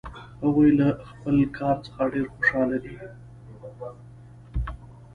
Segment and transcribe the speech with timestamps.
[0.43, 2.95] هغوی له خپل کار څخه ډېر خوشحال دي